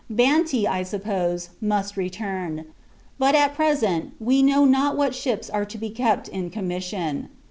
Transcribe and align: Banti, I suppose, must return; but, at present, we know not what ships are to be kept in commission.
Banti, 0.11 0.65
I 0.67 0.81
suppose, 0.81 1.49
must 1.61 1.95
return; 1.95 2.65
but, 3.19 3.35
at 3.35 3.53
present, 3.53 4.13
we 4.19 4.41
know 4.41 4.65
not 4.65 4.97
what 4.97 5.13
ships 5.13 5.47
are 5.47 5.65
to 5.65 5.77
be 5.77 5.91
kept 5.91 6.27
in 6.27 6.49
commission. 6.49 7.29